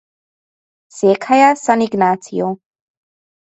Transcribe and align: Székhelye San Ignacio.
Székhelye 0.87 1.53
San 1.53 1.79
Ignacio. 1.81 2.57